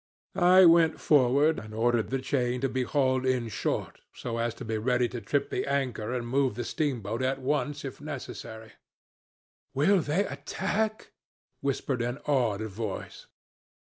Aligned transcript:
"I 0.33 0.65
went 0.65 0.99
forward, 0.99 1.59
and 1.59 1.75
ordered 1.75 2.09
the 2.09 2.17
chain 2.17 2.59
to 2.61 2.69
be 2.69 2.81
hauled 2.81 3.23
in 3.23 3.49
short, 3.49 4.01
so 4.15 4.39
as 4.39 4.55
to 4.55 4.65
be 4.65 4.79
ready 4.79 5.07
to 5.09 5.21
trip 5.21 5.51
the 5.51 5.67
anchor 5.67 6.11
and 6.11 6.27
move 6.27 6.55
the 6.55 6.63
steamboat 6.63 7.21
at 7.21 7.39
once 7.39 7.85
if 7.85 8.01
necessary. 8.01 8.71
'Will 9.75 10.01
they 10.01 10.25
attack?' 10.25 11.11
whispered 11.59 12.01
an 12.01 12.17
awed 12.25 12.61
voice. 12.61 13.27